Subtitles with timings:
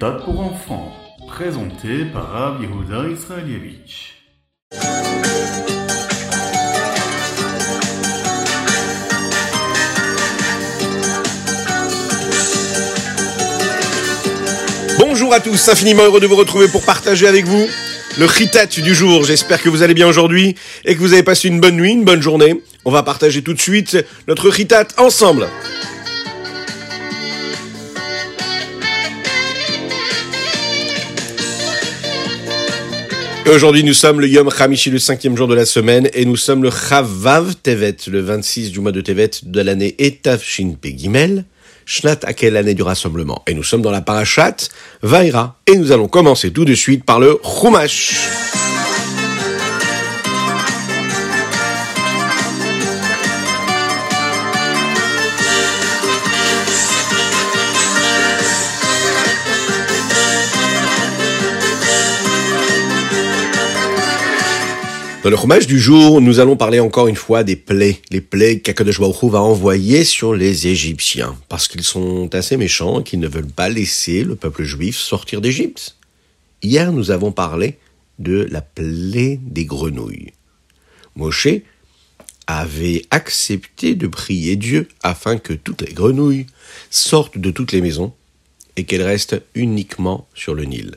[0.00, 0.96] Pour enfants,
[1.28, 4.14] présenté par Rav Yehuda Israelievich.
[14.98, 17.66] Bonjour à tous, infiniment heureux de vous retrouver pour partager avec vous
[18.18, 19.24] le Ritat du jour.
[19.24, 20.54] J'espère que vous allez bien aujourd'hui
[20.86, 22.62] et que vous avez passé une bonne nuit, une bonne journée.
[22.86, 25.46] On va partager tout de suite notre Ritat ensemble.
[33.52, 36.62] Aujourd'hui, nous sommes le Yom Hamishi, le cinquième jour de la semaine, et nous sommes
[36.62, 41.44] le Chavav Tevet, le 26 du mois de Tevet de l'année Etav Shin Pegimel,
[41.84, 43.42] Shnat à quelle année du rassemblement?
[43.48, 44.54] Et nous sommes dans la parashat
[45.02, 48.14] Vaira, et nous allons commencer tout de suite par le Chumash.
[65.22, 68.60] Dans le hommage du jour, nous allons parler encore une fois des plaies, les plaies
[68.60, 73.46] qu'Akadosh va envoyer sur les Égyptiens, parce qu'ils sont assez méchants et qu'ils ne veulent
[73.46, 75.96] pas laisser le peuple juif sortir d'Égypte.
[76.62, 77.76] Hier, nous avons parlé
[78.18, 80.32] de la plaie des grenouilles.
[81.16, 81.48] Moshe
[82.46, 86.46] avait accepté de prier Dieu afin que toutes les grenouilles
[86.88, 88.14] sortent de toutes les maisons
[88.76, 90.96] et qu'elles restent uniquement sur le Nil.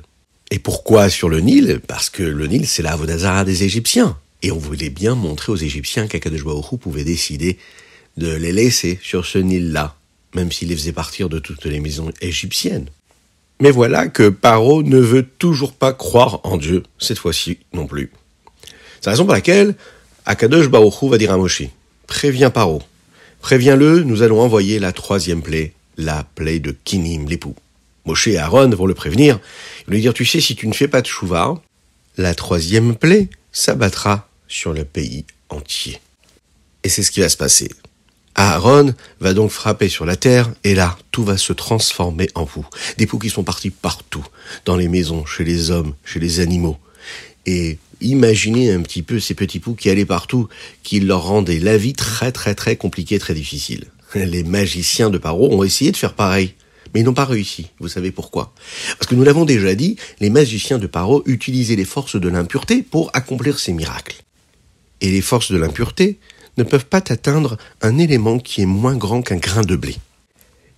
[0.54, 1.82] Et pourquoi sur le Nil?
[1.88, 4.16] Parce que le Nil, c'est la Vodazara des Égyptiens.
[4.44, 7.58] Et on voulait bien montrer aux Égyptiens Hu pouvait décider
[8.18, 9.96] de les laisser sur ce Nil-là,
[10.36, 12.86] même s'il les faisait partir de toutes les maisons égyptiennes.
[13.62, 18.12] Mais voilà que Paro ne veut toujours pas croire en Dieu, cette fois-ci non plus.
[19.02, 19.74] C'est la raison pour laquelle
[20.28, 21.64] Akadosh va dire à Moshe,
[22.06, 22.84] préviens Paro,
[23.42, 27.56] préviens-le, nous allons envoyer la troisième plaie, la plaie de Kinim, l'époux.
[28.06, 29.40] Moshe et Aaron vont le prévenir.
[29.82, 31.62] Ils vont lui dire, tu sais, si tu ne fais pas de chouva,
[32.18, 36.00] la troisième plaie s'abattra sur le pays entier.
[36.84, 37.72] Et c'est ce qui va se passer.
[38.36, 42.66] Aaron va donc frapper sur la terre, et là, tout va se transformer en poux.
[42.98, 44.26] Des poux qui sont partis partout,
[44.66, 46.78] dans les maisons, chez les hommes, chez les animaux.
[47.46, 50.50] Et imaginez un petit peu ces petits poux qui allaient partout,
[50.82, 53.86] qui leur rendaient la vie très très très compliquée, très difficile.
[54.16, 56.54] Les magiciens de Paro ont essayé de faire pareil.
[56.94, 57.68] Mais ils n'ont pas réussi.
[57.80, 58.54] Vous savez pourquoi?
[58.98, 62.84] Parce que nous l'avons déjà dit, les magiciens de Paro utilisaient les forces de l'impureté
[62.84, 64.18] pour accomplir ces miracles.
[65.02, 66.20] Et les forces de l'impureté
[66.58, 69.96] ne peuvent pas atteindre un élément qui est moins grand qu'un grain de blé.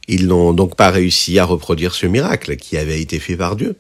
[0.08, 3.76] Ils n'ont donc pas réussi à reproduire ce miracle qui avait été fait par Dieu.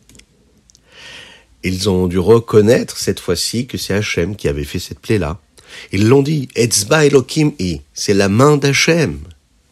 [1.63, 5.39] Ils ont dû reconnaître cette fois-ci que c'est Hachem qui avait fait cette plaie-là.
[5.91, 9.19] Ils l'ont dit, Etzba Elohim i, c'est la main d'Hachem.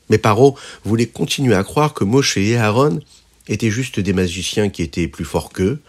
[0.09, 2.99] Mais Paro voulait continuer à croire que Moshe et Aaron
[3.47, 5.79] étaient juste des magiciens qui étaient plus forts qu'eux.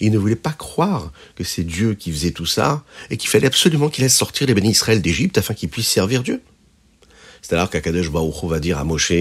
[0.00, 3.46] Il ne voulait pas croire que c'est Dieu qui faisait tout ça et qu'il fallait
[3.46, 6.40] absolument qu'il laisse sortir les bénis Israël d'Égypte afin qu'ils puissent servir Dieu.
[7.42, 9.12] C'est alors qu'Akadosh Baruch va dire à Moshe,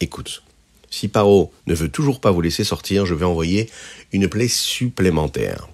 [0.00, 0.42] écoute,
[0.90, 3.70] si Paro ne veut toujours pas vous laisser sortir, je vais envoyer
[4.12, 5.68] une plaie supplémentaire.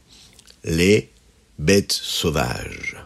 [0.64, 1.10] Les
[1.58, 2.96] bêtes sauvages.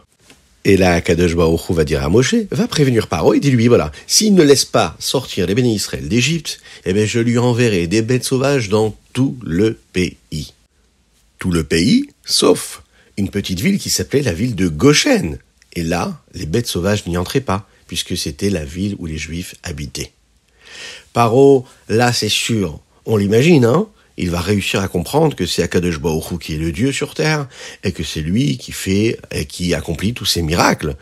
[0.65, 4.33] Et là, Kadosh Baruch va dire à Moshe, va prévenir Paro et dis-lui, voilà, s'il
[4.33, 8.23] ne laisse pas sortir les bénis Israël d'Égypte, eh bien, je lui enverrai des bêtes
[8.23, 10.53] sauvages dans tout le pays.
[11.37, 12.83] Tout le pays, sauf
[13.17, 15.37] une petite ville qui s'appelait la ville de Goshen.
[15.73, 19.55] Et là, les bêtes sauvages n'y entraient pas, puisque c'était la ville où les Juifs
[19.63, 20.13] habitaient.
[21.11, 23.87] Paro, là, c'est sûr, on l'imagine, hein,
[24.17, 25.99] il va réussir à comprendre que c'est Akadosh
[26.39, 27.47] qui est le Dieu sur terre
[27.83, 30.95] et que c'est lui qui fait et qui accomplit tous ces miracles.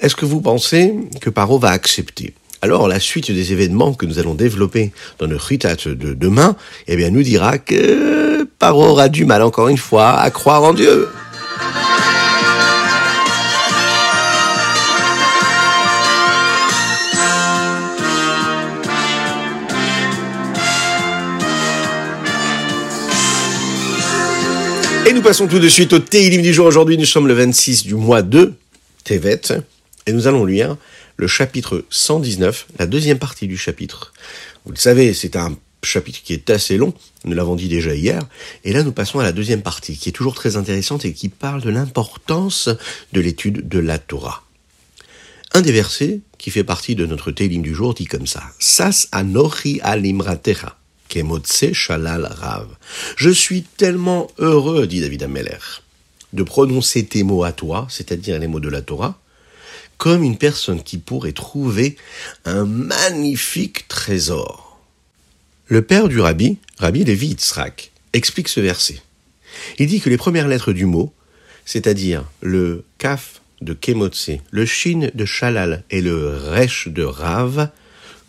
[0.00, 2.34] Est-ce que vous pensez que Paro va accepter?
[2.60, 6.56] Alors, la suite des événements que nous allons développer dans notre ritat de demain,
[6.88, 10.74] eh bien, nous dira que Paro aura du mal encore une fois à croire en
[10.74, 11.08] Dieu.
[25.08, 26.66] Et nous passons tout de suite au Teilim du jour.
[26.66, 28.52] Aujourd'hui, nous sommes le 26 du mois de
[29.04, 29.40] Tevet.
[30.04, 30.76] Et nous allons lire
[31.16, 34.12] le chapitre 119, la deuxième partie du chapitre.
[34.66, 36.92] Vous le savez, c'est un chapitre qui est assez long.
[37.24, 38.20] Nous l'avons dit déjà hier.
[38.64, 41.30] Et là, nous passons à la deuxième partie, qui est toujours très intéressante et qui
[41.30, 42.68] parle de l'importance
[43.14, 44.42] de l'étude de la Torah.
[45.54, 48.42] Un des versets qui fait partie de notre Teilim du jour dit comme ça.
[48.58, 50.77] Sas anochi alimratecha.
[51.08, 52.68] Kemotse Shalal Rav.
[53.16, 55.82] Je suis tellement heureux, dit David Ameller,
[56.32, 59.18] de prononcer tes mots à toi, c'est-à-dire les mots de la Torah,
[59.96, 61.96] comme une personne qui pourrait trouver
[62.44, 64.80] un magnifique trésor.
[65.66, 69.00] Le père du rabbi, Rabbi Levi Yitzhak, explique ce verset.
[69.78, 71.12] Il dit que les premières lettres du mot,
[71.64, 77.68] c'est-à-dire le kaf de Kemotse, le shin de Shalal et le resh de Rav,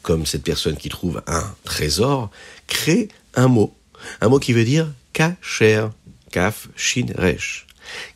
[0.01, 2.31] comme cette personne qui trouve un trésor,
[2.69, 3.75] créent un mot.
[4.21, 5.87] Un mot qui veut dire kacher,
[6.31, 7.67] kaf, shin, resh.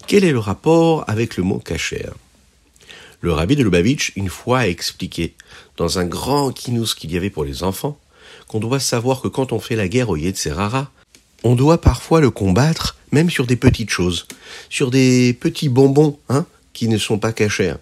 [0.07, 2.09] Quel est le rapport avec le mot kacher
[3.19, 5.33] Le rabbi de Lubavitch, une fois, a expliqué,
[5.77, 7.99] dans un grand kinous qu'il y avait pour les enfants,
[8.47, 10.91] qu'on doit savoir que quand on fait la guerre au Yetzerara,
[11.43, 14.25] on doit parfois le combattre même sur des petites choses,
[14.69, 17.75] sur des petits bonbons, hein, qui ne sont pas cachers.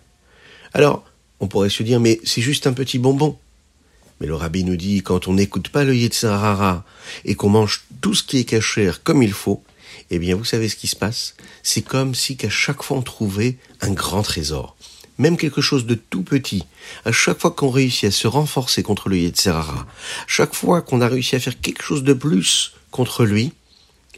[0.73, 1.05] Alors,
[1.39, 3.37] on pourrait se dire, mais c'est juste un petit bonbon.
[4.21, 6.85] Mais le rabbi nous dit, quand on n'écoute pas le Yetzirara
[7.25, 9.63] et qu'on mange tout ce qui est caché comme il faut,
[10.11, 11.33] eh bien, vous savez ce qui se passe?
[11.63, 14.75] C'est comme si qu'à chaque fois on trouvait un grand trésor.
[15.17, 16.65] Même quelque chose de tout petit.
[17.03, 19.87] À chaque fois qu'on réussit à se renforcer contre le Yetzirara,
[20.27, 23.53] chaque fois qu'on a réussi à faire quelque chose de plus contre lui,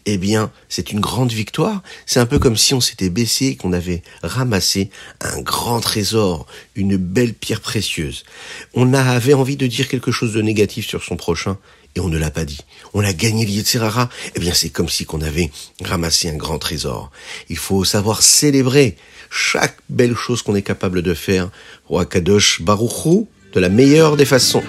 [0.05, 1.81] eh bien, c'est une grande victoire.
[2.05, 4.89] C'est un peu comme si on s'était baissé et qu'on avait ramassé
[5.21, 6.45] un grand trésor,
[6.75, 8.23] une belle pierre précieuse.
[8.73, 11.57] On avait envie de dire quelque chose de négatif sur son prochain
[11.95, 12.61] et on ne l'a pas dit.
[12.93, 14.09] On a gagné l'Yetzirara.
[14.35, 15.51] Eh bien, c'est comme si qu'on avait
[15.83, 17.11] ramassé un grand trésor.
[17.49, 18.97] Il faut savoir célébrer
[19.29, 21.49] chaque belle chose qu'on est capable de faire.
[21.85, 24.63] Roi Kadosh Baruchou, de la meilleure des façons.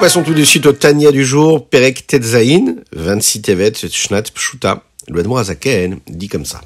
[0.00, 4.82] Passons tout de suite au Tania du jour, Perek Tetzain, 26 Tevet, Shnat Pshuta.
[5.08, 6.62] Le Azaken dit comme ça.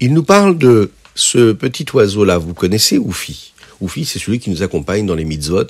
[0.00, 3.52] Il nous parle de ce petit oiseau-là, vous connaissez Oufi?
[3.80, 5.68] Oufi, c'est celui qui nous accompagne dans les mitzvot,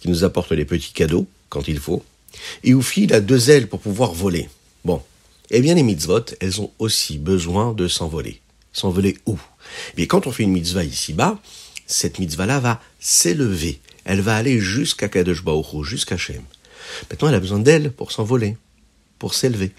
[0.00, 2.02] qui nous apporte les petits cadeaux quand il faut.
[2.64, 4.48] Et Oufi, il a deux ailes pour pouvoir voler.
[4.84, 5.00] Bon.
[5.50, 8.40] Eh bien, les mitzvot, elles ont aussi besoin de s'envoler.
[8.72, 9.38] S'envoler où?
[9.96, 11.38] Mais quand on fait une mitzvah ici-bas,
[11.86, 16.42] cette mitzvah-là va s'élever elle va aller jusqu'à Kadosh Baruch jusqu'à Shem.
[17.10, 18.56] Maintenant, elle a besoin d'elle pour s'envoler,
[19.18, 19.72] pour s'élever.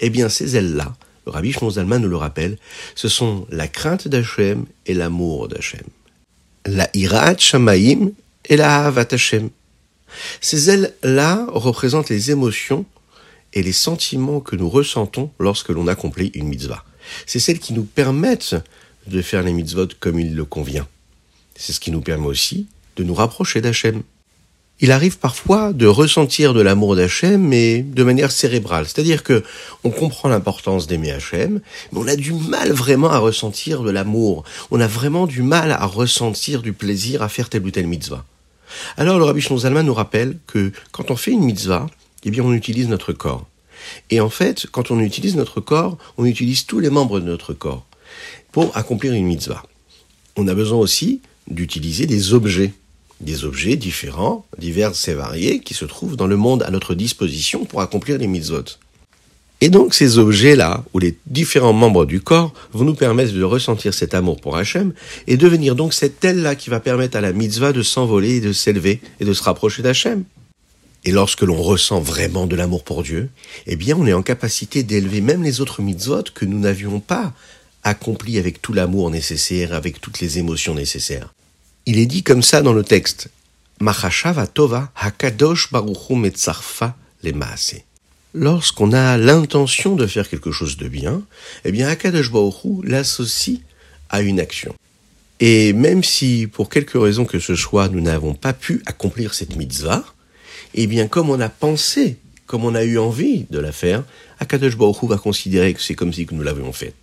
[0.00, 2.58] Eh bien, ces ailes-là, le Rabbi Shimon nous le rappelle,
[2.96, 5.84] ce sont la crainte d'Hachem et l'amour d'Hachem.
[6.66, 8.10] La Irat Shamaim
[8.46, 9.50] et la Havat Hashem.
[10.40, 12.84] Ces ailes-là représentent les émotions
[13.52, 16.84] et les sentiments que nous ressentons lorsque l'on accomplit une mitzvah.
[17.24, 18.56] C'est celles qui nous permettent
[19.06, 20.88] de faire les mitzvot comme il le convient.
[21.54, 24.02] C'est ce qui nous permet aussi de nous rapprocher d'Hachem.
[24.82, 28.86] Il arrive parfois de ressentir de l'amour d'Hachem, mais de manière cérébrale.
[28.86, 29.44] C'est-à-dire que
[29.84, 31.60] on comprend l'importance d'aimer Hachem,
[31.92, 34.44] mais on a du mal vraiment à ressentir de l'amour.
[34.70, 38.24] On a vraiment du mal à ressentir du plaisir à faire telle ou telle mitzvah.
[38.96, 41.86] Alors le Rabbi Zalman nous rappelle que quand on fait une mitzvah,
[42.24, 43.46] eh bien on utilise notre corps.
[44.08, 47.52] Et en fait, quand on utilise notre corps, on utilise tous les membres de notre
[47.52, 47.84] corps
[48.52, 49.62] pour accomplir une mitzvah.
[50.36, 52.72] On a besoin aussi d'utiliser des objets
[53.20, 57.64] des objets différents, divers et variés, qui se trouvent dans le monde à notre disposition
[57.64, 58.64] pour accomplir les mitzvot.
[59.62, 63.92] Et donc ces objets-là, ou les différents membres du corps, vont nous permettre de ressentir
[63.92, 64.94] cet amour pour Hachem
[65.26, 68.54] et devenir donc cette aile-là qui va permettre à la mitzvah de s'envoler et de
[68.54, 70.24] s'élever et de se rapprocher d'Hachem.
[71.04, 73.28] Et lorsque l'on ressent vraiment de l'amour pour Dieu,
[73.66, 77.34] eh bien on est en capacité d'élever même les autres mitzvot que nous n'avions pas
[77.82, 81.34] accomplis avec tout l'amour nécessaire, avec toutes les émotions nécessaires.
[81.90, 83.30] Il est dit comme ça dans le texte.
[88.32, 91.22] Lorsqu'on a l'intention de faire quelque chose de bien,
[91.64, 93.58] eh bien Hakadosh Baruchu l'associe
[94.08, 94.72] à une action.
[95.40, 99.56] Et même si, pour quelque raison que ce soit, nous n'avons pas pu accomplir cette
[99.56, 100.04] mitzvah,
[100.74, 104.04] eh bien, comme on a pensé, comme on a eu envie de la faire,
[104.38, 106.94] Akadosh Baruch va considérer que c'est comme si nous l'avions faite.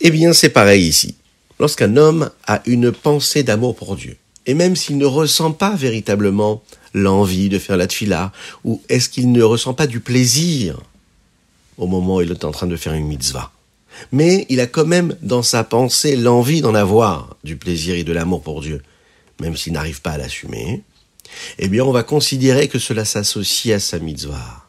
[0.00, 1.16] Eh bien, c'est pareil ici.
[1.60, 6.62] Lorsqu'un homme a une pensée d'amour pour Dieu, et même s'il ne ressent pas véritablement
[6.94, 8.32] l'envie de faire la tfila,
[8.64, 10.80] ou est-ce qu'il ne ressent pas du plaisir
[11.76, 13.52] au moment où il est en train de faire une mitzvah,
[14.10, 18.12] mais il a quand même dans sa pensée l'envie d'en avoir du plaisir et de
[18.12, 18.82] l'amour pour Dieu,
[19.38, 20.82] même s'il n'arrive pas à l'assumer,
[21.58, 24.66] eh bien on va considérer que cela s'associe à sa mitzvah.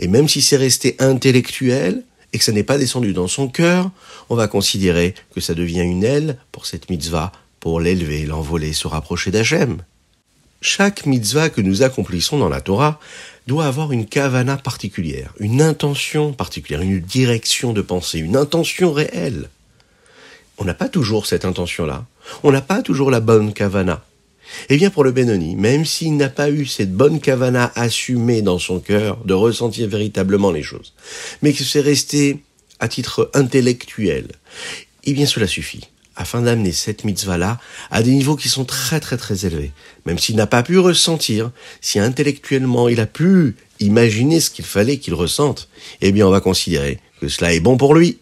[0.00, 2.02] Et même si c'est resté intellectuel,
[2.32, 3.90] et que ça n'est pas descendu dans son cœur,
[4.28, 8.86] on va considérer que ça devient une aile pour cette mitzvah pour l'élever, l'envoler, se
[8.86, 9.78] rapprocher d'Hachem.
[10.60, 13.00] Chaque mitzvah que nous accomplissons dans la Torah
[13.46, 19.50] doit avoir une kavana particulière, une intention particulière, une direction de pensée, une intention réelle.
[20.58, 22.06] On n'a pas toujours cette intention-là.
[22.42, 24.04] On n'a pas toujours la bonne kavana.
[24.68, 28.58] Eh bien, pour le Benoni, même s'il n'a pas eu cette bonne kavana assumée dans
[28.58, 30.94] son cœur, de ressentir véritablement les choses,
[31.42, 32.42] mais que c'est resté
[32.80, 34.28] à titre intellectuel,
[35.04, 39.18] eh bien cela suffit afin d'amener cette mitzvah-là à des niveaux qui sont très très
[39.18, 39.72] très élevés.
[40.06, 44.96] Même s'il n'a pas pu ressentir, si intellectuellement il a pu imaginer ce qu'il fallait
[44.96, 45.68] qu'il ressente,
[46.00, 48.18] eh bien on va considérer que cela est bon pour lui.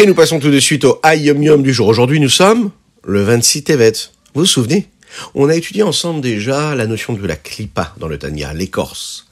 [0.00, 1.86] Et nous passons tout de suite au Ayom Yom du jour.
[1.86, 2.70] Aujourd'hui, nous sommes
[3.04, 3.92] le 26 Tevet.
[4.32, 4.86] Vous vous souvenez?
[5.34, 9.26] On a étudié ensemble déjà la notion de la klipa dans le Tanya, l'écorce.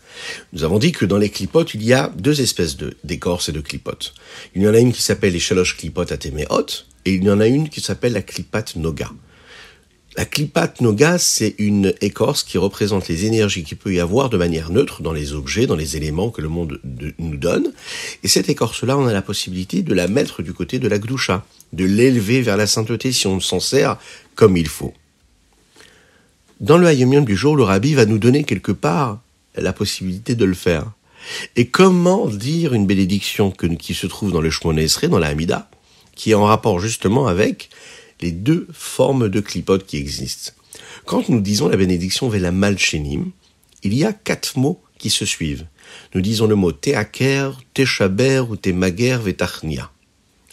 [0.53, 3.63] Nous avons dit que dans les clipotes, il y a deux espèces d'écorce et de
[3.63, 4.13] clipotes.
[4.55, 6.67] Il y en a une qui s'appelle les shalosh clipotes atéméot,
[7.07, 9.11] et il y en a une qui s'appelle la clipat noga.
[10.19, 14.37] La Klipat Noga, c'est une écorce qui représente les énergies qu'il peut y avoir de
[14.37, 16.81] manière neutre dans les objets, dans les éléments que le monde
[17.21, 17.73] nous donne.
[18.25, 21.45] Et cette écorce-là, on a la possibilité de la mettre du côté de la Gdusha,
[21.73, 23.97] de l'élever vers la sainteté si on s'en sert
[24.35, 24.93] comme il faut.
[26.59, 29.21] Dans le Hayom du jour, le Rabbi va nous donner quelque part
[29.55, 30.91] la possibilité de le faire.
[31.55, 35.71] Et comment dire une bénédiction qui se trouve dans le Shmona Esrei, dans la Hamida,
[36.17, 37.71] qui est en rapport justement avec
[38.21, 40.53] les deux formes de clipotes qui existent.
[41.05, 43.31] Quand nous disons la bénédiction Vela Malchenim,
[43.83, 45.67] il y a quatre mots qui se suivent.
[46.15, 49.91] Nous disons le mot Teaker, Techaber ou Temager Vetachnia.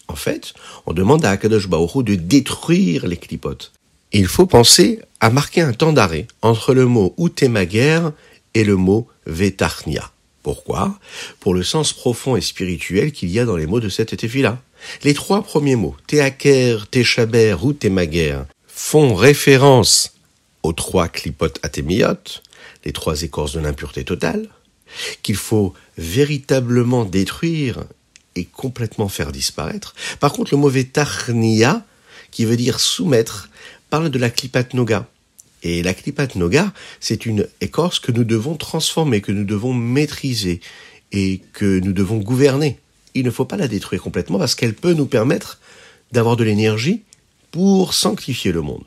[0.08, 0.54] En fait,
[0.86, 3.74] on demande à Akadosh Baoru de détruire les clipotes.
[4.12, 8.02] Il faut penser à marquer un temps d'arrêt entre le mot Utemager
[8.54, 10.12] et le mot Vetachnia.
[10.46, 11.00] Pourquoi?
[11.40, 14.62] Pour le sens profond et spirituel qu'il y a dans les mots de cette tefila.
[15.04, 20.14] Les trois premiers mots, Théaker, Téchaber ou Thémaguer, font référence
[20.62, 22.44] aux trois clipotes atémiotes,
[22.84, 24.48] les trois écorces de l'impureté totale,
[25.24, 27.84] qu'il faut véritablement détruire
[28.36, 29.96] et complètement faire disparaître.
[30.20, 31.84] Par contre, le mauvais tarnia,
[32.30, 33.50] qui veut dire soumettre,
[33.90, 35.08] parle de la clipat noga.
[35.66, 40.62] Et la clipat noga, c'est une écorce que nous devons transformer, que nous devons maîtriser
[41.12, 42.78] et que nous devons gouverner
[43.16, 45.60] il ne faut pas la détruire complètement parce qu'elle peut nous permettre
[46.12, 47.02] d'avoir de l'énergie
[47.50, 48.84] pour sanctifier le monde.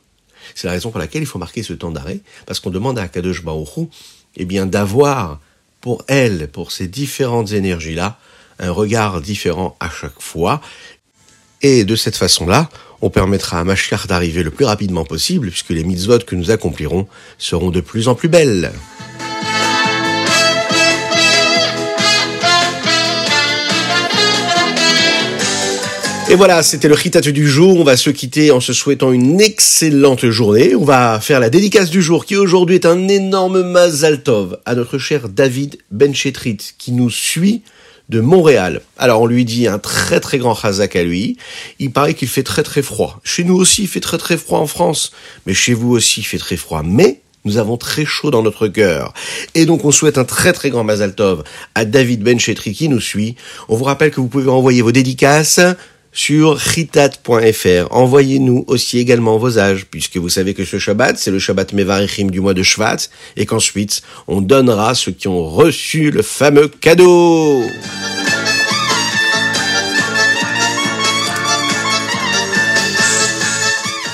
[0.54, 3.08] C'est la raison pour laquelle il faut marquer ce temps d'arrêt, parce qu'on demande à
[3.08, 3.88] Kadosh Baruch
[4.37, 5.40] eh bien, d'avoir
[5.80, 8.18] pour elle, pour ces différentes énergies-là,
[8.58, 10.61] un regard différent à chaque fois.
[11.62, 12.68] Et de cette façon-là,
[13.00, 17.07] on permettra à Mashiach d'arriver le plus rapidement possible, puisque les mitzvot que nous accomplirons
[17.38, 18.73] seront de plus en plus belles.
[26.31, 27.81] Et voilà, c'était le Ritat du jour.
[27.81, 30.75] On va se quitter en se souhaitant une excellente journée.
[30.75, 34.99] On va faire la dédicace du jour qui aujourd'hui est un énorme Mazaltov à notre
[34.99, 37.62] cher David Benchetrit qui nous suit
[38.09, 38.83] de Montréal.
[38.97, 41.37] Alors on lui dit un très très grand chazak à lui.
[41.79, 43.21] Il paraît qu'il fait très très froid.
[43.25, 45.12] Chez nous aussi il fait très très froid en France.
[45.47, 46.83] Mais chez vous aussi il fait très froid.
[46.85, 49.12] Mais nous avons très chaud dans notre cœur.
[49.55, 53.37] Et donc on souhaite un très très grand Mazaltov à David Benchetrit qui nous suit.
[53.69, 55.61] On vous rappelle que vous pouvez envoyer vos dédicaces
[56.12, 57.87] sur chitat.fr.
[57.91, 62.31] Envoyez-nous aussi également vos âges, puisque vous savez que ce Shabbat, c'est le Shabbat Mevarichim
[62.31, 67.62] du mois de Shvat, et qu'ensuite, on donnera ceux qui ont reçu le fameux cadeau.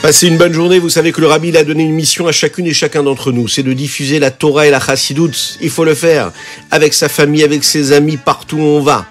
[0.05, 0.79] Passez une bonne journée.
[0.79, 3.49] Vous savez que le Rabbi a donné une mission à chacune et chacun d'entre nous.
[3.49, 5.57] C'est de diffuser la Torah et la Chassidoute.
[5.63, 6.31] Il faut le faire.
[6.71, 9.07] Avec sa famille, avec ses amis, partout où on va.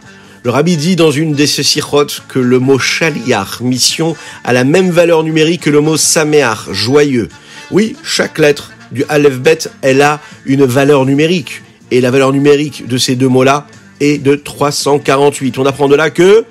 [0.45, 4.89] Le rabbi dit dans une des sikhot que le mot shaliach, mission, a la même
[4.89, 7.29] valeur numérique que le mot sameach, joyeux.
[7.71, 11.61] Oui, chaque lettre du Aleph Bet, elle a une valeur numérique.
[11.91, 13.67] Et la valeur numérique de ces deux mots-là
[14.01, 15.59] est de 348.
[15.59, 16.43] On apprend de là que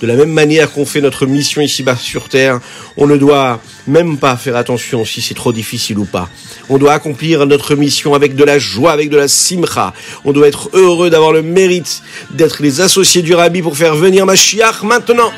[0.00, 2.60] de la même manière qu'on fait notre mission ici-bas sur Terre,
[2.96, 6.28] on ne doit même pas faire attention si c'est trop difficile ou pas.
[6.68, 9.92] On doit accomplir notre mission avec de la joie, avec de la simcha.
[10.24, 14.26] On doit être heureux d'avoir le mérite d'être les associés du Rabbi pour faire venir
[14.26, 15.30] Mashiach maintenant.